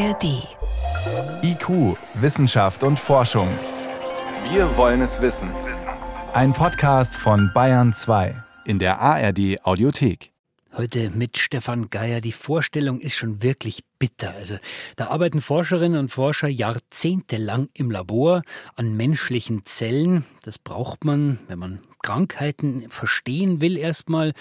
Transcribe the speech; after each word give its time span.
ARD. 0.00 0.48
IQ, 1.42 1.98
Wissenschaft 2.14 2.84
und 2.84 2.98
Forschung. 2.98 3.48
Wir 4.50 4.74
wollen 4.78 5.02
es 5.02 5.20
wissen. 5.20 5.50
Ein 6.32 6.54
Podcast 6.54 7.14
von 7.14 7.50
Bayern 7.52 7.92
2 7.92 8.42
in 8.64 8.78
der 8.78 8.98
ARD 8.98 9.62
Audiothek. 9.62 10.32
Heute 10.74 11.10
mit 11.10 11.36
Stefan 11.36 11.90
Geier. 11.90 12.22
Die 12.22 12.32
Vorstellung 12.32 12.98
ist 13.00 13.16
schon 13.16 13.42
wirklich 13.42 13.80
bitter. 13.98 14.30
Also, 14.30 14.56
da 14.96 15.08
arbeiten 15.08 15.42
Forscherinnen 15.42 15.98
und 15.98 16.08
Forscher 16.08 16.48
jahrzehntelang 16.48 17.68
im 17.74 17.90
Labor 17.90 18.40
an 18.76 18.96
menschlichen 18.96 19.66
Zellen. 19.66 20.24
Das 20.44 20.56
braucht 20.56 21.04
man, 21.04 21.40
wenn 21.46 21.58
man 21.58 21.80
Krankheiten 22.02 22.88
verstehen 22.88 23.60
will 23.60 23.76
erstmal, 23.76 24.32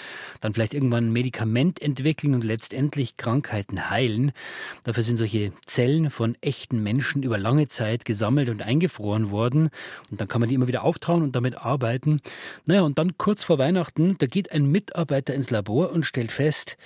dann 0.42 0.54
vielleicht 0.54 0.74
irgendwann 0.74 1.08
ein 1.08 1.14
Medikament 1.14 1.82
entwickeln 1.82 2.34
und 2.34 2.44
letztendlich 2.44 3.18
Krankheiten 3.18 3.90
heilen. 3.90 4.32
Dafür 4.84 5.04
sind 5.04 5.18
solche 5.18 5.52
Zellen 5.66 6.10
von 6.10 6.36
echten 6.42 6.82
Menschen 6.84 7.24
über 7.24 7.38
lange 7.38 7.68
Zeit 7.68 8.06
gesammelt 8.06 8.50
und 8.50 8.62
eingefroren 8.62 9.32
worden. 9.32 9.70
Und 10.10 10.22
dann 10.22 10.28
kann 10.28 10.42
man 10.42 10.50
die 10.50 10.56
immer 10.56 10.68
wieder 10.68 10.84
auftauen 10.84 11.24
und 11.24 11.36
damit 11.36 11.58
arbeiten. 11.58 12.22
Naja, 12.66 12.82
und 12.82 12.98
dann 12.98 13.18
kurz 13.18 13.44
vor 13.44 13.58
Weihnachten, 13.58 14.16
da 14.18 14.28
geht 14.28 14.52
ein 14.52 14.66
Mitarbeiter 14.66 15.34
ins 15.34 15.50
Labor 15.50 15.92
und 15.92 16.06
stellt 16.06 16.32
fest, 16.32 16.78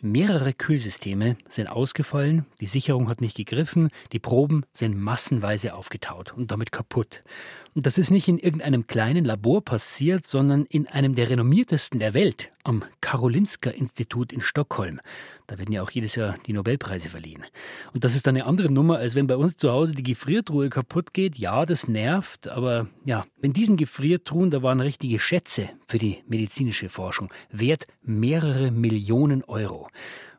Mehrere 0.00 0.52
Kühlsysteme 0.52 1.36
sind 1.48 1.66
ausgefallen, 1.66 2.46
die 2.60 2.66
Sicherung 2.66 3.08
hat 3.08 3.20
nicht 3.20 3.36
gegriffen, 3.36 3.88
die 4.12 4.20
Proben 4.20 4.62
sind 4.72 4.96
massenweise 4.96 5.74
aufgetaut 5.74 6.32
und 6.32 6.52
damit 6.52 6.70
kaputt. 6.70 7.24
Und 7.74 7.86
das 7.86 7.98
ist 7.98 8.10
nicht 8.10 8.28
in 8.28 8.38
irgendeinem 8.38 8.86
kleinen 8.86 9.24
Labor 9.24 9.62
passiert, 9.62 10.26
sondern 10.26 10.64
in 10.66 10.86
einem 10.86 11.14
der 11.14 11.30
renommiertesten 11.30 12.00
der 12.00 12.14
Welt, 12.14 12.50
am 12.64 12.84
Karolinska-Institut 13.00 14.32
in 14.32 14.40
Stockholm. 14.40 15.00
Da 15.46 15.58
werden 15.58 15.72
ja 15.72 15.82
auch 15.82 15.90
jedes 15.90 16.14
Jahr 16.14 16.36
die 16.46 16.52
Nobelpreise 16.52 17.08
verliehen. 17.08 17.44
Und 17.94 18.04
das 18.04 18.14
ist 18.14 18.26
dann 18.26 18.36
eine 18.36 18.46
andere 18.46 18.70
Nummer, 18.70 18.98
als 18.98 19.14
wenn 19.14 19.26
bei 19.26 19.36
uns 19.36 19.56
zu 19.56 19.70
Hause 19.70 19.94
die 19.94 20.02
Gefriertruhe 20.02 20.68
kaputt 20.68 21.14
geht. 21.14 21.36
Ja, 21.36 21.64
das 21.64 21.88
nervt, 21.88 22.48
aber 22.48 22.88
ja, 23.04 23.24
in 23.40 23.52
diesen 23.52 23.76
Gefriertruhen, 23.76 24.50
da 24.50 24.62
waren 24.62 24.80
richtige 24.80 25.18
Schätze 25.18 25.70
für 25.86 25.98
die 25.98 26.18
medizinische 26.26 26.88
Forschung, 26.88 27.32
wert 27.50 27.86
mehrere 28.02 28.70
Millionen 28.70 29.42
Euro. 29.44 29.88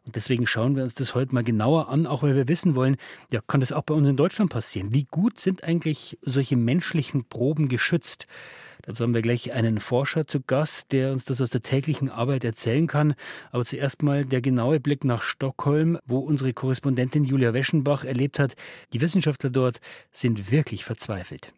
Und 0.09 0.15
deswegen 0.15 0.47
schauen 0.47 0.75
wir 0.75 0.81
uns 0.81 0.95
das 0.95 1.13
heute 1.13 1.35
mal 1.35 1.43
genauer 1.43 1.89
an, 1.89 2.07
auch 2.07 2.23
weil 2.23 2.35
wir 2.35 2.47
wissen 2.47 2.73
wollen, 2.73 2.97
ja, 3.31 3.41
kann 3.45 3.59
das 3.59 3.71
auch 3.71 3.83
bei 3.83 3.93
uns 3.93 4.07
in 4.07 4.17
Deutschland 4.17 4.49
passieren? 4.49 4.91
Wie 4.91 5.03
gut 5.03 5.39
sind 5.39 5.63
eigentlich 5.63 6.17
solche 6.23 6.57
menschlichen 6.57 7.25
Proben 7.25 7.69
geschützt? 7.69 8.25
Dazu 8.81 9.03
haben 9.03 9.13
wir 9.13 9.21
gleich 9.21 9.53
einen 9.53 9.79
Forscher 9.79 10.25
zu 10.25 10.41
Gast, 10.41 10.91
der 10.93 11.11
uns 11.11 11.25
das 11.25 11.41
aus 11.41 11.51
der 11.51 11.61
täglichen 11.61 12.09
Arbeit 12.09 12.43
erzählen 12.43 12.87
kann. 12.87 13.13
Aber 13.51 13.63
zuerst 13.63 14.01
mal 14.01 14.25
der 14.25 14.41
genaue 14.41 14.79
Blick 14.79 15.03
nach 15.03 15.21
Stockholm, 15.21 15.99
wo 16.07 16.17
unsere 16.17 16.53
Korrespondentin 16.53 17.23
Julia 17.23 17.53
Weschenbach 17.53 18.03
erlebt 18.03 18.39
hat. 18.39 18.55
Die 18.93 19.01
Wissenschaftler 19.01 19.51
dort 19.51 19.79
sind 20.11 20.49
wirklich 20.49 20.85
verzweifelt. 20.85 21.53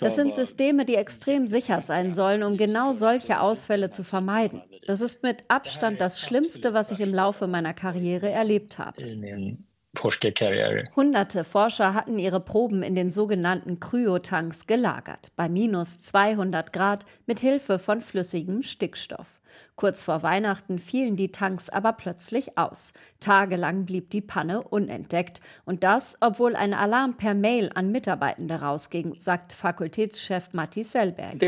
Das 0.00 0.16
sind 0.16 0.34
Systeme, 0.34 0.86
die 0.86 0.94
extrem 0.94 1.46
sicher 1.46 1.82
sein 1.82 2.14
sollen, 2.14 2.42
um 2.42 2.56
genau 2.56 2.92
solche 2.92 3.40
Ausfälle 3.40 3.90
zu 3.90 4.02
vermeiden. 4.02 4.62
Das 4.90 5.00
ist 5.00 5.22
mit 5.22 5.44
Abstand 5.46 6.00
das 6.00 6.20
Schlimmste, 6.20 6.74
was 6.74 6.90
ich 6.90 6.98
im 6.98 7.14
Laufe 7.14 7.46
meiner 7.46 7.72
Karriere 7.72 8.28
erlebt 8.28 8.80
habe. 8.80 9.00
Hunderte 10.96 11.44
Forscher 11.44 11.94
hatten 11.94 12.18
ihre 12.18 12.40
Proben 12.40 12.82
in 12.82 12.96
den 12.96 13.12
sogenannten 13.12 13.78
Kryotanks 13.78 14.66
gelagert, 14.66 15.30
bei 15.36 15.48
minus 15.48 16.00
200 16.00 16.72
Grad 16.72 17.06
mit 17.26 17.38
Hilfe 17.38 17.78
von 17.78 18.00
flüssigem 18.00 18.64
Stickstoff. 18.64 19.40
Kurz 19.76 20.02
vor 20.02 20.22
Weihnachten 20.22 20.78
fielen 20.78 21.16
die 21.16 21.32
Tanks 21.32 21.68
aber 21.68 21.92
plötzlich 21.92 22.58
aus. 22.58 22.92
Tagelang 23.18 23.84
blieb 23.84 24.10
die 24.10 24.20
Panne 24.20 24.62
unentdeckt. 24.62 25.40
Und 25.64 25.82
das, 25.82 26.16
obwohl 26.20 26.54
ein 26.54 26.74
Alarm 26.74 27.16
per 27.16 27.34
Mail 27.34 27.70
an 27.74 27.90
Mitarbeitende 27.90 28.60
rausging, 28.60 29.18
sagt 29.18 29.52
Fakultätschef 29.52 30.52
Matti 30.52 30.84
Sellberg. 30.84 31.38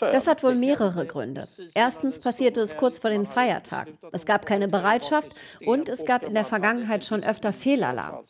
Das 0.00 0.26
hat 0.26 0.42
wohl 0.42 0.54
mehrere 0.56 1.06
Gründe. 1.06 1.46
Erstens 1.74 2.18
passierte 2.18 2.60
es 2.60 2.76
kurz 2.76 2.98
vor 2.98 3.10
den 3.10 3.26
Feiertagen. 3.26 3.96
Es 4.12 4.26
gab 4.26 4.44
keine 4.44 4.66
Bereitschaft 4.66 5.30
und 5.64 5.88
es 5.88 6.04
gab 6.04 6.24
in 6.24 6.34
der 6.34 6.44
Vergangenheit 6.44 7.04
schon 7.04 7.22
öfter 7.22 7.52
Fehlalarm. 7.52 8.24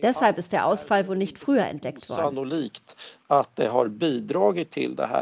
Deshalb 0.00 0.38
ist 0.38 0.52
der 0.52 0.66
Ausfall 0.66 1.08
wohl 1.08 1.16
nicht 1.16 1.38
früher 1.38 1.64
entdeckt 1.64 2.08
worden. 2.08 2.70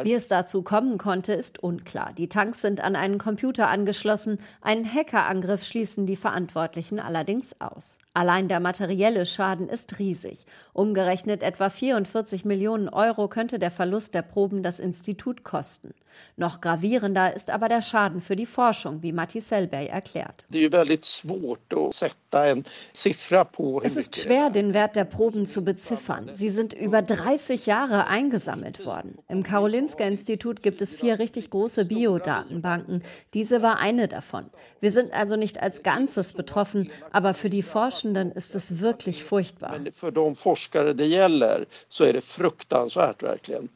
Wie 0.04 0.12
es 0.12 0.28
dazu 0.28 0.62
kommen 0.62 0.96
konnte, 0.96 1.32
ist 1.32 1.60
unklar. 1.60 2.12
Die 2.16 2.28
Tanks 2.28 2.62
sind 2.62 2.80
an 2.80 2.94
einen 2.94 3.18
Computer 3.18 3.68
angeschlossen. 3.68 4.38
Einen 4.60 4.84
Hackerangriff 4.84 5.64
schließen 5.64 6.06
die 6.06 6.14
Verantwortlichen 6.14 7.00
allerdings 7.00 7.60
aus. 7.60 7.98
Allein 8.14 8.46
der 8.46 8.60
materielle 8.60 9.26
Schaden 9.26 9.68
ist 9.68 9.98
riesig. 9.98 10.46
Umgerechnet 10.72 11.42
etwa 11.42 11.68
44 11.68 12.44
Millionen 12.44 12.88
Euro 12.88 13.26
könnte 13.26 13.58
der 13.58 13.72
Verlust 13.72 14.14
der 14.14 14.22
Proben 14.22 14.62
das 14.62 14.78
Institut 14.78 15.42
kosten. 15.42 15.92
Noch 16.36 16.60
gravierender 16.60 17.34
ist 17.34 17.50
aber 17.50 17.68
der 17.68 17.82
Schaden 17.82 18.20
für 18.20 18.36
die 18.36 18.46
Forschung, 18.46 19.02
wie 19.02 19.12
Matti 19.12 19.40
Sellberg 19.40 19.88
erklärt. 19.88 20.46
Es 23.82 23.96
ist 23.96 24.16
schwer, 24.16 24.50
den 24.50 24.74
Wert 24.74 24.96
der 24.96 25.04
Proben 25.04 25.46
zu 25.46 25.64
beziffern. 25.64 26.28
Sie 26.32 26.50
sind 26.50 26.72
über 26.72 27.02
30 27.02 27.66
Jahre 27.66 28.06
eingesammelt 28.06 28.84
worden. 28.84 29.18
Im 29.28 29.42
Karolinska-Institut 29.42 30.62
gibt 30.62 30.82
es 30.82 30.94
vier 30.94 31.18
richtig 31.18 31.50
große 31.50 31.84
Biodatenbanken. 31.86 33.02
Diese 33.34 33.62
war 33.62 33.78
eine 33.78 34.08
davon. 34.08 34.50
Wir 34.80 34.90
sind 34.90 35.12
also 35.12 35.36
nicht 35.36 35.62
als 35.62 35.82
Ganzes 35.82 36.32
betroffen, 36.32 36.90
aber 37.12 37.34
für 37.34 37.50
die 37.50 37.62
Forschenden 37.62 38.32
ist 38.32 38.54
es 38.54 38.80
wirklich 38.80 39.24
furchtbar. 39.24 39.78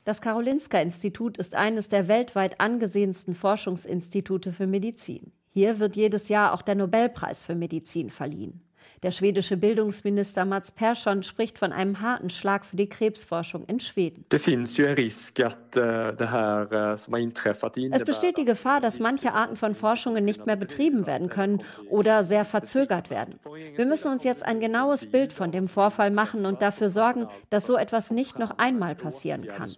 Das 0.04 0.20
Karolinska-Institut 0.20 1.38
ist 1.38 1.54
eines 1.54 1.88
der 1.88 2.08
weltweit 2.08 2.29
weltweit 2.30 2.60
angesehensten 2.60 3.34
Forschungsinstitute 3.34 4.52
für 4.52 4.66
Medizin. 4.66 5.32
Hier 5.48 5.80
wird 5.80 5.96
jedes 5.96 6.28
Jahr 6.28 6.52
auch 6.54 6.62
der 6.62 6.76
Nobelpreis 6.76 7.44
für 7.44 7.56
Medizin 7.56 8.10
verliehen. 8.10 8.62
Der 9.02 9.10
schwedische 9.10 9.56
Bildungsminister 9.56 10.44
Mats 10.44 10.72
Persson 10.72 11.22
spricht 11.22 11.58
von 11.58 11.72
einem 11.72 12.00
harten 12.00 12.30
Schlag 12.30 12.66
für 12.66 12.76
die 12.76 12.88
Krebsforschung 12.88 13.64
in 13.66 13.80
Schweden. 13.80 14.24
Eh, 14.30 14.36
es 17.92 18.04
besteht 18.04 18.36
die 18.36 18.44
Gefahr, 18.44 18.80
dass 18.80 18.98
manche 19.00 19.32
Arten 19.32 19.56
von 19.56 19.74
Forschungen 19.74 20.24
nicht 20.24 20.46
mehr 20.46 20.56
betrieben 20.56 21.06
werden 21.06 21.28
können 21.28 21.62
oder 21.88 22.24
sehr 22.24 22.44
verzögert 22.44 23.10
werden. 23.10 23.38
Wir 23.76 23.86
müssen 23.86 24.10
uns 24.12 24.24
jetzt 24.24 24.44
ein 24.44 24.60
genaues 24.60 25.10
Bild 25.10 25.32
von 25.32 25.50
dem 25.50 25.68
Vorfall 25.68 26.10
machen 26.10 26.46
und 26.46 26.62
dafür 26.62 26.88
sorgen, 26.88 27.26
dass 27.48 27.66
so 27.66 27.76
etwas 27.76 28.10
nicht 28.10 28.38
noch 28.38 28.58
einmal 28.58 28.94
passieren 28.94 29.46
kann. 29.46 29.68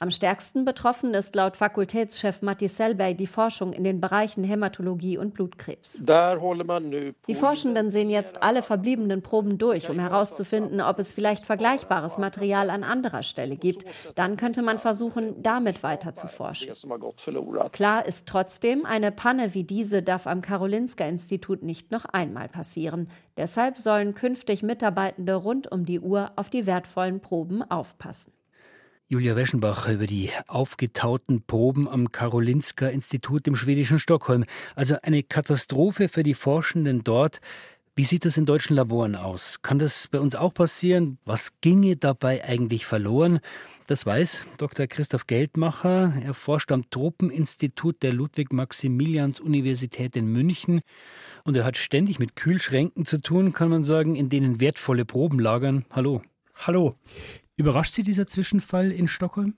Am 0.00 0.10
stärksten 0.10 0.64
betroffen 0.64 1.14
ist 1.14 1.34
laut 1.34 1.56
Fakultätschef 1.56 2.42
Matti 2.42 2.68
Selberg 2.68 3.18
die 3.18 3.26
Forschung 3.26 3.72
in 3.72 3.84
den 3.84 4.00
Bereichen 4.00 4.44
Hämatologie 4.44 5.18
und 5.18 5.34
Blutkrebs. 5.34 6.02
Die 6.10 7.34
Forschenden 7.34 7.90
sehen 7.90 8.10
jetzt 8.10 8.42
alle 8.42 8.62
verbliebenen 8.62 9.22
Proben 9.22 9.58
durch, 9.58 9.88
um 9.90 9.98
herauszufinden, 9.98 10.80
ob 10.80 10.98
es 10.98 11.12
vielleicht 11.12 11.46
vergleichbares 11.46 12.18
Material 12.18 12.70
an 12.70 12.84
anderer 12.84 13.22
Stelle 13.22 13.56
gibt. 13.56 13.84
Dann 14.16 14.36
könnte 14.36 14.62
man 14.62 14.78
versuchen, 14.78 15.42
damit 15.42 15.82
weiter 15.82 16.14
zu 16.14 16.28
forschen. 16.28 16.72
Klar 17.72 18.06
ist 18.06 18.28
trotzdem, 18.28 18.86
eine 18.86 19.12
Panne 19.12 19.54
wie 19.54 19.64
diese 19.64 20.02
darf 20.02 20.26
am 20.26 20.42
Karolinska-Institut 20.42 21.62
nicht 21.62 21.90
noch 21.90 22.04
einmal 22.06 22.48
passieren. 22.48 23.08
Deshalb 23.36 23.76
sollen 23.76 24.14
künftig 24.14 24.62
Mitarbeitende 24.62 25.34
rund 25.34 25.70
um 25.70 25.84
die 25.84 26.00
Uhr 26.00 26.32
auf 26.36 26.50
die 26.50 26.66
wertvollen 26.66 27.20
Proben 27.20 27.62
aufpassen. 27.62 28.32
Julia 29.12 29.34
Weschenbach 29.34 29.88
über 29.88 30.06
die 30.06 30.30
aufgetauten 30.46 31.42
Proben 31.42 31.88
am 31.88 32.12
Karolinska-Institut 32.12 33.48
im 33.48 33.56
schwedischen 33.56 33.98
Stockholm. 33.98 34.44
Also 34.76 34.98
eine 35.02 35.24
Katastrophe 35.24 36.08
für 36.08 36.22
die 36.22 36.34
Forschenden 36.34 37.02
dort. 37.02 37.40
Wie 37.96 38.04
sieht 38.04 38.24
das 38.24 38.36
in 38.36 38.46
deutschen 38.46 38.76
Laboren 38.76 39.16
aus? 39.16 39.62
Kann 39.62 39.80
das 39.80 40.06
bei 40.06 40.20
uns 40.20 40.36
auch 40.36 40.54
passieren? 40.54 41.18
Was 41.24 41.60
ginge 41.60 41.96
dabei 41.96 42.44
eigentlich 42.44 42.86
verloren? 42.86 43.40
Das 43.88 44.06
weiß 44.06 44.44
Dr. 44.58 44.86
Christoph 44.86 45.26
Geldmacher. 45.26 46.14
Er 46.24 46.32
forscht 46.32 46.70
am 46.70 46.88
Tropeninstitut 46.88 48.04
der 48.04 48.12
Ludwig-Maximilians-Universität 48.12 50.14
in 50.14 50.28
München. 50.28 50.82
Und 51.42 51.56
er 51.56 51.64
hat 51.64 51.78
ständig 51.78 52.20
mit 52.20 52.36
Kühlschränken 52.36 53.06
zu 53.06 53.20
tun, 53.20 53.52
kann 53.52 53.70
man 53.70 53.82
sagen, 53.82 54.14
in 54.14 54.28
denen 54.28 54.60
wertvolle 54.60 55.04
Proben 55.04 55.40
lagern. 55.40 55.84
Hallo. 55.90 56.22
Hallo. 56.54 56.94
Überrascht 57.60 57.92
Sie 57.92 58.02
dieser 58.02 58.26
Zwischenfall 58.26 58.90
in 58.90 59.06
Stockholm? 59.06 59.52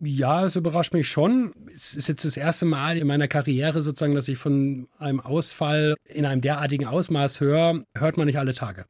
Ja, 0.00 0.46
es 0.46 0.56
überrascht 0.56 0.92
mich 0.92 1.08
schon. 1.08 1.52
Es 1.72 1.94
ist 1.94 2.08
jetzt 2.08 2.24
das 2.24 2.36
erste 2.36 2.66
Mal 2.66 2.98
in 2.98 3.06
meiner 3.06 3.28
Karriere 3.28 3.82
sozusagen, 3.82 4.16
dass 4.16 4.26
ich 4.26 4.36
von 4.36 4.88
einem 4.98 5.20
Ausfall 5.20 5.94
in 6.06 6.26
einem 6.26 6.40
derartigen 6.40 6.86
Ausmaß 6.86 7.38
höre. 7.38 7.84
Hört 7.96 8.16
man 8.16 8.26
nicht 8.26 8.40
alle 8.40 8.52
Tage. 8.52 8.84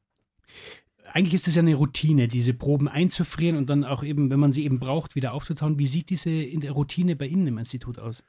Eigentlich 1.12 1.34
ist 1.34 1.48
es 1.48 1.54
ja 1.54 1.60
eine 1.60 1.74
Routine, 1.74 2.28
diese 2.28 2.54
Proben 2.54 2.88
einzufrieren 2.88 3.58
und 3.58 3.68
dann 3.68 3.84
auch 3.84 4.02
eben, 4.02 4.30
wenn 4.30 4.40
man 4.40 4.54
sie 4.54 4.64
eben 4.64 4.80
braucht, 4.80 5.16
wieder 5.16 5.34
aufzutauen. 5.34 5.78
Wie 5.78 5.86
sieht 5.86 6.08
diese 6.08 6.30
in 6.30 6.60
der 6.60 6.72
Routine 6.72 7.16
bei 7.16 7.26
Ihnen 7.26 7.46
im 7.46 7.58
Institut 7.58 7.98
aus? 7.98 8.22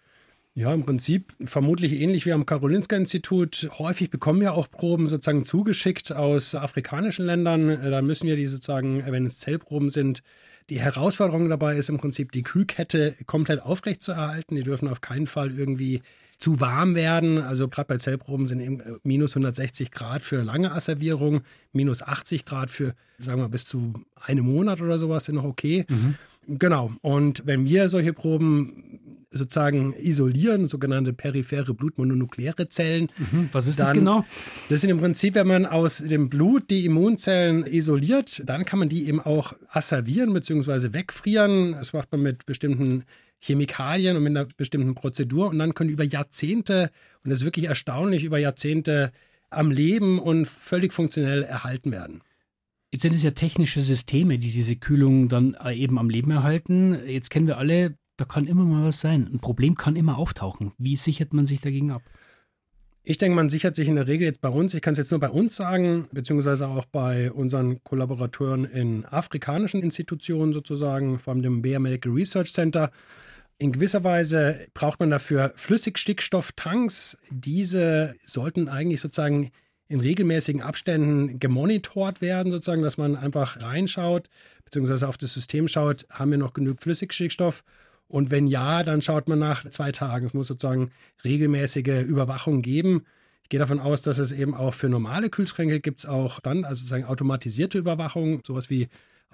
Ja, 0.53 0.73
im 0.73 0.85
Prinzip 0.85 1.33
vermutlich 1.45 1.93
ähnlich 1.93 2.25
wie 2.25 2.33
am 2.33 2.45
Karolinska-Institut. 2.45 3.69
Häufig 3.79 4.09
bekommen 4.09 4.41
wir 4.41 4.53
auch 4.53 4.69
Proben 4.69 5.07
sozusagen 5.07 5.45
zugeschickt 5.45 6.11
aus 6.11 6.55
afrikanischen 6.55 7.25
Ländern. 7.25 7.69
Da 7.89 8.01
müssen 8.01 8.27
wir 8.27 8.35
die 8.35 8.45
sozusagen, 8.45 9.03
wenn 9.05 9.25
es 9.25 9.37
Zellproben 9.37 9.89
sind, 9.89 10.23
die 10.69 10.79
Herausforderung 10.79 11.47
dabei 11.49 11.77
ist 11.77 11.89
im 11.89 11.97
Prinzip, 11.97 12.33
die 12.33 12.43
Kühlkette 12.43 13.15
komplett 13.25 13.61
aufrechtzuerhalten. 13.61 14.55
Die 14.55 14.63
dürfen 14.63 14.89
auf 14.89 14.99
keinen 14.99 15.27
Fall 15.27 15.57
irgendwie 15.57 16.01
zu 16.37 16.59
warm 16.59 16.95
werden. 16.95 17.37
Also 17.37 17.67
gerade 17.69 17.87
bei 17.87 17.97
Zellproben 17.97 18.47
sind 18.47 18.59
eben 18.61 18.79
äh, 18.81 18.93
minus 19.03 19.31
160 19.35 19.91
Grad 19.91 20.21
für 20.21 20.43
lange 20.43 20.71
Asservierung, 20.71 21.41
minus 21.71 22.01
80 22.01 22.45
Grad 22.45 22.69
für, 22.69 22.95
sagen 23.19 23.41
wir, 23.41 23.47
bis 23.47 23.65
zu 23.65 23.93
einem 24.15 24.45
Monat 24.45 24.81
oder 24.81 24.97
sowas 24.97 25.25
sind 25.25 25.35
noch 25.35 25.43
okay. 25.43 25.85
Mhm. 25.87 26.15
Genau. 26.47 26.91
Und 27.01 27.43
wenn 27.45 27.65
wir 27.65 27.89
solche 27.89 28.11
Proben 28.11 28.99
sozusagen 29.31 29.93
isolieren, 29.93 30.65
sogenannte 30.65 31.13
periphere 31.13 31.73
blutmononukleare 31.73 32.67
Zellen. 32.69 33.07
Mhm. 33.17 33.49
Was 33.51 33.67
ist 33.67 33.79
dann, 33.79 33.87
das 33.87 33.93
genau? 33.93 34.25
Das 34.69 34.81
sind 34.81 34.89
im 34.89 34.99
Prinzip, 34.99 35.35
wenn 35.35 35.47
man 35.47 35.65
aus 35.65 35.99
dem 35.99 36.29
Blut 36.29 36.69
die 36.69 36.85
Immunzellen 36.85 37.65
isoliert, 37.65 38.43
dann 38.45 38.65
kann 38.65 38.79
man 38.79 38.89
die 38.89 39.07
eben 39.07 39.21
auch 39.21 39.53
asservieren 39.69 40.33
bzw. 40.33 40.93
wegfrieren. 40.93 41.73
Das 41.73 41.93
macht 41.93 42.11
man 42.11 42.21
mit 42.21 42.45
bestimmten 42.45 43.05
Chemikalien 43.39 44.17
und 44.17 44.23
mit 44.23 44.35
einer 44.35 44.45
bestimmten 44.45 44.93
Prozedur 44.93 45.49
und 45.49 45.59
dann 45.59 45.73
können 45.73 45.89
über 45.89 46.03
Jahrzehnte, 46.03 46.91
und 47.23 47.31
das 47.31 47.39
ist 47.39 47.45
wirklich 47.45 47.65
erstaunlich, 47.65 48.23
über 48.23 48.37
Jahrzehnte 48.37 49.11
am 49.49 49.71
Leben 49.71 50.19
und 50.19 50.45
völlig 50.45 50.93
funktionell 50.93 51.43
erhalten 51.43 51.91
werden. 51.91 52.21
Jetzt 52.91 53.03
sind 53.03 53.13
es 53.13 53.23
ja 53.23 53.31
technische 53.31 53.81
Systeme, 53.81 54.37
die 54.37 54.51
diese 54.51 54.75
Kühlung 54.75 55.29
dann 55.29 55.55
äh, 55.63 55.73
eben 55.73 55.97
am 55.97 56.09
Leben 56.09 56.31
erhalten. 56.31 56.99
Jetzt 57.07 57.29
kennen 57.29 57.47
wir 57.47 57.57
alle, 57.57 57.95
da 58.21 58.25
kann 58.25 58.45
immer 58.45 58.63
mal 58.63 58.83
was 58.83 59.01
sein. 59.01 59.27
Ein 59.33 59.39
Problem 59.39 59.73
kann 59.73 59.95
immer 59.95 60.19
auftauchen. 60.19 60.73
Wie 60.77 60.95
sichert 60.95 61.33
man 61.33 61.47
sich 61.47 61.59
dagegen 61.59 61.89
ab? 61.89 62.03
Ich 63.03 63.17
denke, 63.17 63.35
man 63.35 63.49
sichert 63.49 63.75
sich 63.75 63.87
in 63.87 63.95
der 63.95 64.05
Regel 64.05 64.27
jetzt 64.27 64.41
bei 64.41 64.49
uns, 64.49 64.75
ich 64.75 64.81
kann 64.83 64.91
es 64.91 64.99
jetzt 64.99 65.09
nur 65.09 65.19
bei 65.19 65.31
uns 65.31 65.55
sagen, 65.55 66.07
beziehungsweise 66.11 66.67
auch 66.67 66.85
bei 66.85 67.31
unseren 67.31 67.83
Kollaborateuren 67.83 68.65
in 68.65 69.05
afrikanischen 69.05 69.81
Institutionen 69.81 70.53
sozusagen, 70.53 71.17
vor 71.17 71.33
allem 71.33 71.41
dem 71.41 71.61
Bayer 71.63 71.79
Medical 71.79 72.11
Research 72.11 72.53
Center. 72.53 72.91
In 73.57 73.71
gewisser 73.71 74.03
Weise 74.03 74.67
braucht 74.75 74.99
man 74.99 75.09
dafür 75.09 75.51
Flüssigstickstofftanks. 75.55 77.17
Diese 77.31 78.13
sollten 78.23 78.69
eigentlich 78.69 79.01
sozusagen 79.01 79.49
in 79.87 79.99
regelmäßigen 79.99 80.61
Abständen 80.61 81.39
gemonitort 81.39 82.21
werden, 82.21 82.51
sozusagen, 82.51 82.83
dass 82.83 82.99
man 82.99 83.15
einfach 83.15 83.63
reinschaut, 83.63 84.29
beziehungsweise 84.63 85.07
auf 85.07 85.17
das 85.17 85.33
System 85.33 85.67
schaut, 85.67 86.05
haben 86.11 86.29
wir 86.29 86.37
noch 86.37 86.53
genug 86.53 86.81
Flüssigstickstoff? 86.81 87.63
Und 88.11 88.29
wenn 88.29 88.47
ja, 88.47 88.83
dann 88.83 89.01
schaut 89.01 89.27
man 89.27 89.39
nach 89.39 89.67
zwei 89.69 89.91
Tagen. 89.91 90.25
Es 90.25 90.33
muss 90.33 90.47
sozusagen 90.47 90.91
regelmäßige 91.23 92.03
Überwachung 92.03 92.61
geben. 92.61 93.05
Ich 93.43 93.49
gehe 93.49 93.59
davon 93.59 93.79
aus, 93.79 94.01
dass 94.01 94.17
es 94.17 94.31
eben 94.31 94.53
auch 94.53 94.73
für 94.73 94.89
normale 94.89 95.29
Kühlschränke 95.29 95.79
gibt 95.79 95.99
es 95.99 96.05
auch 96.05 96.39
dann, 96.39 96.63
also 96.65 96.79
sozusagen 96.79 97.05
automatisierte 97.05 97.77
Überwachung, 97.77 98.41
sowas 98.45 98.69
wie 98.69 98.87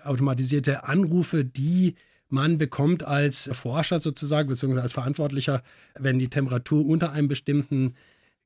automatisierte 0.04 0.84
Anrufe, 0.86 1.44
die 1.44 1.96
man 2.30 2.58
bekommt 2.58 3.04
als 3.04 3.50
Forscher 3.54 4.00
sozusagen, 4.00 4.50
beziehungsweise 4.50 4.84
als 4.84 4.94
Verantwortlicher, 4.94 5.64
wenn 5.98 6.20
die 6.20 6.30
Temperatur 6.30 6.86
unter 6.86 7.12
einem 7.12 7.28
bestimmten 7.28 7.96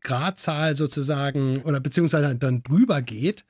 Gradzahl 0.01 0.75
sozusagen 0.75 1.61
oder 1.61 1.79
beziehungsweise 1.79 2.35
dann 2.35 2.63
drüber 2.63 3.01
geht. 3.01 3.45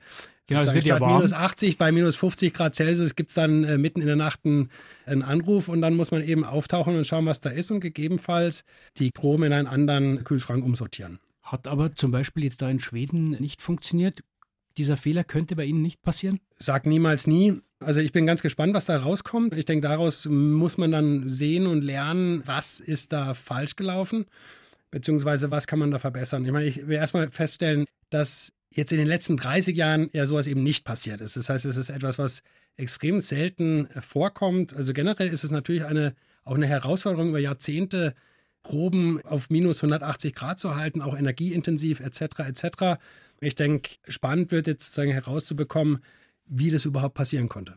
Genau, 0.48 0.60
es 0.60 0.74
wird 0.74 0.84
ja 0.84 0.98
warm. 1.00 1.16
minus 1.16 1.32
80 1.32 1.78
bei 1.78 1.92
minus 1.92 2.16
50 2.16 2.52
Grad 2.52 2.74
Celsius 2.74 3.14
gibt 3.14 3.30
es 3.30 3.34
dann 3.34 3.64
äh, 3.64 3.78
mitten 3.78 4.00
in 4.00 4.06
der 4.06 4.16
Nacht 4.16 4.40
einen, 4.44 4.70
einen, 5.06 5.22
Anruf 5.22 5.68
und 5.68 5.80
dann 5.80 5.94
muss 5.94 6.10
man 6.10 6.22
eben 6.22 6.44
auftauchen 6.44 6.96
und 6.96 7.06
schauen, 7.06 7.26
was 7.26 7.40
da 7.40 7.50
ist 7.50 7.70
und 7.70 7.80
gegebenenfalls 7.80 8.64
die 8.98 9.10
Proben 9.10 9.44
in 9.44 9.52
einen 9.52 9.68
anderen 9.68 10.24
Kühlschrank 10.24 10.64
umsortieren. 10.64 11.20
Hat 11.42 11.68
aber 11.68 11.94
zum 11.94 12.10
Beispiel 12.10 12.44
jetzt 12.44 12.60
da 12.60 12.68
in 12.68 12.80
Schweden 12.80 13.30
nicht 13.32 13.62
funktioniert. 13.62 14.22
Dieser 14.78 14.96
Fehler 14.96 15.22
könnte 15.22 15.54
bei 15.54 15.64
Ihnen 15.64 15.82
nicht 15.82 16.02
passieren? 16.02 16.40
Sag 16.58 16.86
niemals 16.86 17.26
nie. 17.26 17.60
Also 17.78 18.00
ich 18.00 18.12
bin 18.12 18.26
ganz 18.26 18.42
gespannt, 18.42 18.74
was 18.74 18.86
da 18.86 18.96
rauskommt. 18.96 19.56
Ich 19.56 19.64
denke, 19.64 19.86
daraus 19.86 20.26
muss 20.26 20.78
man 20.78 20.92
dann 20.92 21.28
sehen 21.28 21.66
und 21.66 21.82
lernen, 21.82 22.42
was 22.46 22.80
ist 22.80 23.12
da 23.12 23.34
falsch 23.34 23.76
gelaufen, 23.76 24.26
beziehungsweise 24.90 25.50
was 25.50 25.66
kann 25.66 25.78
man 25.78 25.90
da 25.90 25.98
verbessern. 25.98 26.44
Ich 26.44 26.52
meine, 26.52 26.66
ich 26.66 26.86
will 26.86 26.96
erstmal 26.96 27.30
feststellen, 27.30 27.86
dass 28.12 28.52
jetzt 28.70 28.92
in 28.92 28.98
den 28.98 29.06
letzten 29.06 29.36
30 29.36 29.76
Jahren 29.76 30.10
ja 30.12 30.26
sowas 30.26 30.46
eben 30.46 30.62
nicht 30.62 30.84
passiert 30.84 31.20
ist. 31.20 31.36
Das 31.36 31.48
heißt, 31.48 31.64
es 31.64 31.76
ist 31.76 31.90
etwas, 31.90 32.18
was 32.18 32.42
extrem 32.76 33.20
selten 33.20 33.88
vorkommt. 34.00 34.74
Also 34.74 34.92
generell 34.92 35.28
ist 35.28 35.44
es 35.44 35.50
natürlich 35.50 35.84
eine, 35.84 36.14
auch 36.44 36.54
eine 36.54 36.66
Herausforderung 36.66 37.30
über 37.30 37.38
Jahrzehnte, 37.38 38.14
Proben 38.62 39.20
auf 39.22 39.50
minus 39.50 39.78
180 39.82 40.34
Grad 40.34 40.58
zu 40.58 40.76
halten, 40.76 41.02
auch 41.02 41.16
energieintensiv 41.16 42.00
etc. 42.00 42.40
etc. 42.40 43.00
Ich 43.40 43.54
denke, 43.56 43.96
spannend 44.08 44.52
wird 44.52 44.68
jetzt 44.68 44.84
sozusagen 44.84 45.10
herauszubekommen, 45.10 45.98
wie 46.46 46.70
das 46.70 46.84
überhaupt 46.84 47.14
passieren 47.14 47.48
konnte. 47.48 47.74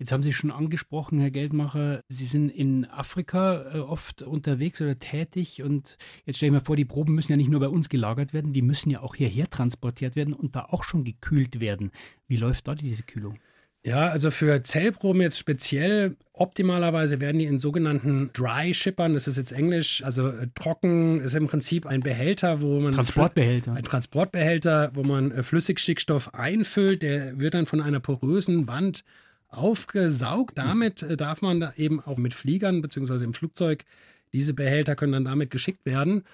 Jetzt 0.00 0.12
haben 0.12 0.22
Sie 0.22 0.32
schon 0.32 0.50
angesprochen, 0.50 1.18
Herr 1.20 1.30
Geldmacher, 1.30 2.00
Sie 2.08 2.24
sind 2.24 2.48
in 2.48 2.86
Afrika 2.86 3.70
äh, 3.74 3.78
oft 3.80 4.22
unterwegs 4.22 4.80
oder 4.80 4.98
tätig 4.98 5.62
und 5.62 5.98
jetzt 6.24 6.38
stelle 6.38 6.48
ich 6.48 6.54
mir 6.54 6.64
vor, 6.64 6.74
die 6.74 6.86
Proben 6.86 7.14
müssen 7.14 7.32
ja 7.32 7.36
nicht 7.36 7.50
nur 7.50 7.60
bei 7.60 7.68
uns 7.68 7.90
gelagert 7.90 8.32
werden, 8.32 8.54
die 8.54 8.62
müssen 8.62 8.88
ja 8.88 9.02
auch 9.02 9.14
hierher 9.14 9.50
transportiert 9.50 10.16
werden 10.16 10.32
und 10.32 10.56
da 10.56 10.64
auch 10.70 10.84
schon 10.84 11.04
gekühlt 11.04 11.60
werden. 11.60 11.90
Wie 12.28 12.38
läuft 12.38 12.66
da 12.66 12.74
diese 12.74 13.02
Kühlung? 13.02 13.38
Ja, 13.84 14.08
also 14.08 14.30
für 14.30 14.62
Zellproben 14.62 15.20
jetzt 15.20 15.38
speziell, 15.38 16.16
optimalerweise 16.32 17.20
werden 17.20 17.38
die 17.38 17.44
in 17.44 17.58
sogenannten 17.58 18.30
Dry 18.32 18.72
Shippern, 18.72 19.12
das 19.12 19.28
ist 19.28 19.36
jetzt 19.36 19.52
Englisch, 19.52 20.02
also 20.02 20.28
äh, 20.28 20.46
trocken, 20.54 21.20
ist 21.20 21.34
im 21.34 21.46
Prinzip 21.46 21.84
ein 21.84 22.00
Behälter, 22.00 22.62
wo 22.62 22.80
man. 22.80 22.94
Transportbehälter. 22.94 23.74
Ein 23.74 23.82
Transportbehälter, 23.82 24.92
wo 24.94 25.02
man 25.02 25.30
äh, 25.30 25.42
Flüssigstickstoff 25.42 26.32
einfüllt, 26.32 27.02
der 27.02 27.38
wird 27.38 27.52
dann 27.52 27.66
von 27.66 27.82
einer 27.82 28.00
porösen 28.00 28.66
Wand 28.66 29.04
aufgesaugt. 29.50 30.56
Damit 30.58 31.02
äh, 31.02 31.16
darf 31.16 31.42
man 31.42 31.60
da 31.60 31.72
eben 31.76 32.00
auch 32.00 32.16
mit 32.16 32.34
Fliegern 32.34 32.82
bzw. 32.82 33.24
im 33.24 33.34
Flugzeug, 33.34 33.84
diese 34.32 34.54
Behälter 34.54 34.96
können 34.96 35.12
dann 35.12 35.24
damit 35.24 35.50
geschickt 35.50 35.84
werden. 35.84 36.24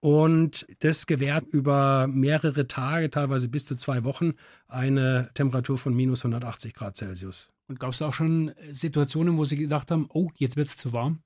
Und 0.00 0.66
das 0.80 1.06
gewährt 1.06 1.46
über 1.46 2.08
mehrere 2.08 2.66
Tage, 2.66 3.08
teilweise 3.08 3.48
bis 3.48 3.66
zu 3.66 3.76
zwei 3.76 4.02
Wochen, 4.02 4.32
eine 4.66 5.30
Temperatur 5.34 5.78
von 5.78 5.94
minus 5.94 6.24
180 6.24 6.74
Grad 6.74 6.96
Celsius. 6.96 7.50
Und 7.68 7.78
gab 7.78 7.92
es 7.92 8.02
auch 8.02 8.12
schon 8.12 8.52
Situationen, 8.72 9.36
wo 9.36 9.44
Sie 9.44 9.56
gedacht 9.56 9.92
haben, 9.92 10.08
oh, 10.12 10.30
jetzt 10.34 10.56
wird 10.56 10.68
es 10.68 10.76
zu 10.76 10.92
warm? 10.92 11.20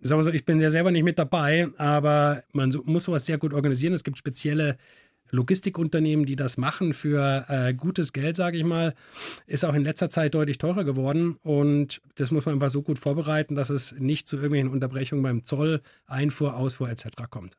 Sagen 0.00 0.18
wir 0.18 0.24
so, 0.24 0.30
ich 0.30 0.44
bin 0.44 0.60
ja 0.60 0.72
selber 0.72 0.90
nicht 0.90 1.04
mit 1.04 1.18
dabei, 1.18 1.68
aber 1.76 2.42
man 2.52 2.72
muss 2.84 3.04
sowas 3.04 3.24
sehr 3.24 3.38
gut 3.38 3.52
organisieren. 3.52 3.92
Es 3.92 4.02
gibt 4.02 4.18
spezielle 4.18 4.78
Logistikunternehmen, 5.32 6.26
die 6.26 6.36
das 6.36 6.58
machen 6.58 6.92
für 6.92 7.46
äh, 7.48 7.74
gutes 7.74 8.12
Geld, 8.12 8.36
sage 8.36 8.58
ich 8.58 8.64
mal, 8.64 8.94
ist 9.46 9.64
auch 9.64 9.74
in 9.74 9.82
letzter 9.82 10.10
Zeit 10.10 10.34
deutlich 10.34 10.58
teurer 10.58 10.84
geworden. 10.84 11.36
Und 11.42 12.02
das 12.16 12.30
muss 12.30 12.46
man 12.46 12.54
einfach 12.56 12.70
so 12.70 12.82
gut 12.82 12.98
vorbereiten, 12.98 13.54
dass 13.54 13.70
es 13.70 13.98
nicht 13.98 14.28
zu 14.28 14.36
irgendwelchen 14.36 14.70
Unterbrechungen 14.70 15.22
beim 15.22 15.42
Zoll, 15.42 15.80
Einfuhr, 16.06 16.54
Ausfuhr 16.54 16.90
etc. 16.90 17.06
kommt. 17.30 17.56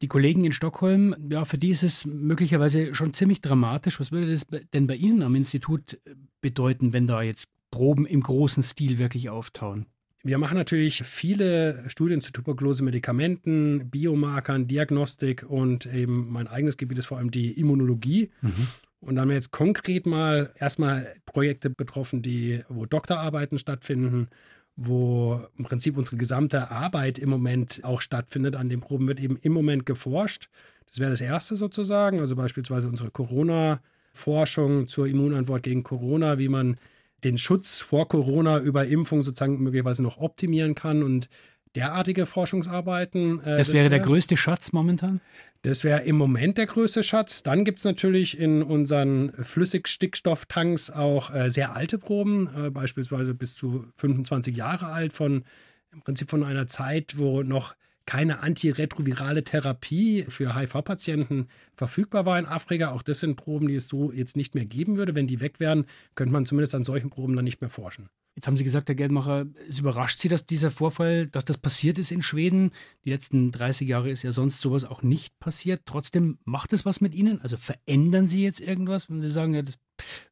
Die 0.00 0.06
Kollegen 0.06 0.44
in 0.44 0.52
Stockholm, 0.52 1.16
ja, 1.28 1.44
für 1.44 1.58
die 1.58 1.70
ist 1.70 1.82
es 1.82 2.06
möglicherweise 2.06 2.94
schon 2.94 3.12
ziemlich 3.12 3.40
dramatisch. 3.40 3.98
Was 3.98 4.12
würde 4.12 4.30
das 4.30 4.46
denn 4.72 4.86
bei 4.86 4.94
Ihnen 4.94 5.24
am 5.24 5.34
Institut 5.34 5.94
äh, 6.04 6.14
bedeuten, 6.40 6.92
wenn 6.92 7.08
da 7.08 7.22
jetzt 7.22 7.48
Proben 7.72 8.06
im 8.06 8.22
großen 8.22 8.62
Stil 8.62 8.98
wirklich 8.98 9.28
auftauen? 9.28 9.86
Wir 10.24 10.38
machen 10.38 10.56
natürlich 10.56 11.02
viele 11.04 11.84
Studien 11.88 12.20
zu 12.20 12.32
Tuberkulose, 12.32 12.82
Medikamenten, 12.82 13.88
Biomarkern, 13.88 14.66
Diagnostik 14.66 15.44
und 15.48 15.86
eben 15.86 16.30
mein 16.30 16.48
eigenes 16.48 16.76
Gebiet 16.76 16.98
ist 16.98 17.06
vor 17.06 17.18
allem 17.18 17.30
die 17.30 17.52
Immunologie. 17.52 18.30
Mhm. 18.42 18.66
Und 19.00 19.14
da 19.14 19.22
haben 19.22 19.28
wir 19.28 19.36
jetzt 19.36 19.52
konkret 19.52 20.06
mal 20.06 20.52
erstmal 20.58 21.14
Projekte 21.24 21.70
betroffen, 21.70 22.20
die, 22.20 22.64
wo 22.68 22.84
Doktorarbeiten 22.84 23.58
stattfinden, 23.58 24.28
wo 24.74 25.40
im 25.56 25.64
Prinzip 25.64 25.96
unsere 25.96 26.16
gesamte 26.16 26.70
Arbeit 26.70 27.18
im 27.18 27.30
Moment 27.30 27.80
auch 27.84 28.00
stattfindet. 28.00 28.56
An 28.56 28.68
den 28.68 28.80
Proben 28.80 29.06
wird 29.06 29.20
eben 29.20 29.36
im 29.36 29.52
Moment 29.52 29.86
geforscht. 29.86 30.48
Das 30.86 30.98
wäre 30.98 31.10
das 31.10 31.20
Erste 31.20 31.54
sozusagen, 31.54 32.18
also 32.18 32.34
beispielsweise 32.34 32.88
unsere 32.88 33.10
Corona-Forschung 33.10 34.88
zur 34.88 35.06
Immunantwort 35.06 35.62
gegen 35.62 35.84
Corona, 35.84 36.38
wie 36.38 36.48
man 36.48 36.76
den 37.24 37.38
Schutz 37.38 37.80
vor 37.80 38.08
Corona 38.08 38.60
über 38.60 38.86
Impfung 38.86 39.22
sozusagen 39.22 39.62
möglicherweise 39.62 40.02
noch 40.02 40.18
optimieren 40.18 40.74
kann 40.74 41.02
und 41.02 41.28
derartige 41.74 42.26
Forschungsarbeiten. 42.26 43.40
Äh, 43.40 43.44
das, 43.44 43.68
das, 43.68 43.72
wäre 43.72 43.84
wär, 43.84 43.90
der 43.90 44.00
größte 44.00 44.36
Schatz 44.36 44.72
momentan? 44.72 45.20
Das 45.62 45.82
wäre 45.82 46.02
im 46.02 46.16
Moment 46.16 46.56
der 46.56 46.66
größte 46.66 47.02
Schatz. 47.02 47.42
Dann 47.42 47.64
gibt 47.64 47.78
es 47.78 47.84
natürlich 47.84 48.38
in 48.38 48.62
unseren 48.62 49.32
Flüssigstickstofftanks 49.32 50.90
auch 50.90 51.34
äh, 51.34 51.50
sehr 51.50 51.74
alte 51.74 51.98
Proben, 51.98 52.48
äh, 52.56 52.70
beispielsweise 52.70 53.34
bis 53.34 53.54
zu 53.56 53.86
25 53.96 54.56
Jahre 54.56 54.86
alt, 54.86 55.12
von 55.12 55.44
im 55.92 56.02
Prinzip 56.02 56.30
von 56.30 56.44
einer 56.44 56.66
Zeit, 56.66 57.18
wo 57.18 57.42
noch 57.42 57.74
keine 58.08 58.40
antiretrovirale 58.40 59.44
Therapie 59.44 60.24
für 60.30 60.56
HIV-Patienten 60.56 61.48
verfügbar 61.74 62.24
war 62.24 62.38
in 62.38 62.46
Afrika. 62.46 62.92
Auch 62.92 63.02
das 63.02 63.20
sind 63.20 63.36
Proben, 63.36 63.68
die 63.68 63.74
es 63.74 63.86
so 63.86 64.10
jetzt 64.12 64.34
nicht 64.34 64.54
mehr 64.54 64.64
geben 64.64 64.96
würde. 64.96 65.14
Wenn 65.14 65.26
die 65.26 65.42
weg 65.42 65.60
wären, 65.60 65.84
könnte 66.14 66.32
man 66.32 66.46
zumindest 66.46 66.74
an 66.74 66.84
solchen 66.84 67.10
Proben 67.10 67.36
dann 67.36 67.44
nicht 67.44 67.60
mehr 67.60 67.68
forschen. 67.68 68.08
Jetzt 68.34 68.46
haben 68.46 68.56
Sie 68.56 68.64
gesagt, 68.64 68.88
Herr 68.88 68.94
Geldmacher, 68.94 69.44
es 69.68 69.80
überrascht 69.80 70.20
Sie, 70.20 70.28
dass 70.28 70.46
dieser 70.46 70.70
Vorfall, 70.70 71.26
dass 71.26 71.44
das 71.44 71.58
passiert 71.58 71.98
ist 71.98 72.10
in 72.10 72.22
Schweden. 72.22 72.70
Die 73.04 73.10
letzten 73.10 73.52
30 73.52 73.86
Jahre 73.86 74.08
ist 74.08 74.22
ja 74.22 74.32
sonst 74.32 74.62
sowas 74.62 74.84
auch 74.84 75.02
nicht 75.02 75.38
passiert. 75.38 75.82
Trotzdem 75.84 76.38
macht 76.46 76.72
es 76.72 76.86
was 76.86 77.02
mit 77.02 77.14
Ihnen? 77.14 77.42
Also 77.42 77.58
verändern 77.58 78.26
Sie 78.26 78.42
jetzt 78.42 78.60
irgendwas, 78.60 79.10
wenn 79.10 79.20
Sie 79.20 79.28
sagen, 79.28 79.52
ja, 79.52 79.60
das, 79.60 79.76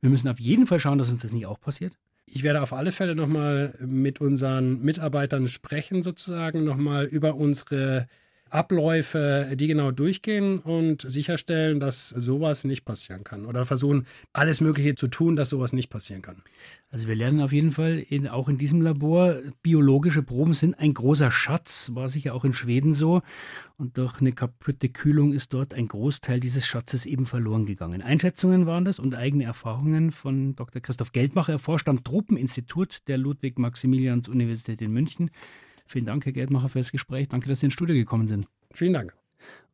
wir 0.00 0.08
müssen 0.08 0.28
auf 0.28 0.40
jeden 0.40 0.66
Fall 0.66 0.80
schauen, 0.80 0.96
dass 0.96 1.10
uns 1.10 1.20
das 1.20 1.32
nicht 1.32 1.44
auch 1.44 1.60
passiert? 1.60 1.98
Ich 2.28 2.42
werde 2.42 2.60
auf 2.60 2.72
alle 2.72 2.92
Fälle 2.92 3.14
nochmal 3.14 3.74
mit 3.80 4.20
unseren 4.20 4.82
Mitarbeitern 4.82 5.46
sprechen, 5.46 6.02
sozusagen, 6.02 6.64
nochmal 6.64 7.04
über 7.06 7.36
unsere 7.36 8.08
Abläufe, 8.50 9.54
die 9.56 9.66
genau 9.66 9.90
durchgehen 9.90 10.58
und 10.58 11.02
sicherstellen, 11.02 11.80
dass 11.80 12.10
sowas 12.10 12.64
nicht 12.64 12.84
passieren 12.84 13.24
kann. 13.24 13.44
Oder 13.44 13.66
versuchen, 13.66 14.06
alles 14.32 14.60
Mögliche 14.60 14.94
zu 14.94 15.08
tun, 15.08 15.34
dass 15.34 15.50
sowas 15.50 15.72
nicht 15.72 15.90
passieren 15.90 16.22
kann. 16.22 16.42
Also 16.90 17.08
wir 17.08 17.16
lernen 17.16 17.40
auf 17.40 17.52
jeden 17.52 17.72
Fall 17.72 17.98
in, 18.08 18.28
auch 18.28 18.48
in 18.48 18.56
diesem 18.56 18.80
Labor, 18.80 19.36
biologische 19.62 20.22
Proben 20.22 20.54
sind 20.54 20.78
ein 20.78 20.94
großer 20.94 21.30
Schatz, 21.30 21.90
war 21.94 22.08
sicher 22.08 22.34
auch 22.34 22.44
in 22.44 22.54
Schweden 22.54 22.92
so. 22.92 23.22
Und 23.76 23.98
durch 23.98 24.20
eine 24.20 24.32
kaputte 24.32 24.88
Kühlung 24.88 25.32
ist 25.32 25.52
dort 25.52 25.74
ein 25.74 25.88
Großteil 25.88 26.40
dieses 26.40 26.66
Schatzes 26.66 27.04
eben 27.04 27.26
verloren 27.26 27.66
gegangen. 27.66 28.00
Einschätzungen 28.00 28.66
waren 28.66 28.84
das 28.84 28.98
und 28.98 29.14
eigene 29.14 29.44
Erfahrungen 29.44 30.12
von 30.12 30.54
Dr. 30.54 30.80
Christoph 30.80 31.12
Geldmacher. 31.12 31.54
Er 31.54 31.58
forscht 31.58 31.88
am 31.88 32.04
Tropeninstitut 32.04 33.08
der 33.08 33.18
Ludwig-Maximilians-Universität 33.18 34.80
in 34.80 34.92
München. 34.92 35.30
Vielen 35.86 36.06
Dank, 36.06 36.24
Herr 36.24 36.32
Geldmacher, 36.32 36.68
für 36.68 36.78
das 36.78 36.92
Gespräch. 36.92 37.28
Danke, 37.28 37.48
dass 37.48 37.60
Sie 37.60 37.66
ins 37.66 37.74
Studio 37.74 37.94
gekommen 37.94 38.28
sind. 38.28 38.46
Vielen 38.72 38.92
Dank. 38.92 39.14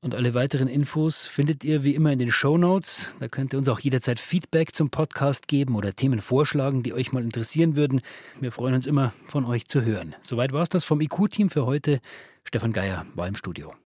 Und 0.00 0.16
alle 0.16 0.35
weiteren 0.35 0.66
Infos 0.66 1.26
findet 1.28 1.62
ihr 1.62 1.85
wie 1.85 1.95
immer 1.95 2.12
in 2.12 2.19
den 2.19 2.33
Show 2.33 2.59
Notes. 2.59 3.14
Da 3.21 3.28
könnt 3.28 3.54
ihr 3.54 3.59
uns 3.59 3.69
auch 3.69 3.78
jederzeit 3.78 4.19
Feedback 4.19 4.75
zum 4.75 4.90
Podcast 4.90 5.47
geben 5.47 5.76
oder 5.76 5.95
Themen 5.95 6.21
vorschlagen, 6.21 6.83
die 6.83 6.92
euch 6.92 7.12
mal 7.12 7.23
interessieren 7.23 7.76
würden. 7.76 8.00
Wir 8.40 8.50
freuen 8.50 8.75
uns 8.75 8.88
immer, 8.88 9.12
von 9.26 9.45
euch 9.45 9.69
zu 9.69 9.83
hören. 9.85 10.16
Soweit 10.23 10.52
war 10.52 10.62
es 10.62 10.69
das 10.69 10.85
vom 10.85 11.00
IQ-Team 11.00 11.50
für 11.50 11.66
heute. 11.66 12.00
Stefan 12.42 12.73
Geier 12.73 13.07
war 13.14 13.28
im 13.28 13.37
Studio. 13.37 13.73